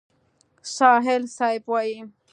[0.75, 1.99] سایل صیب وایي: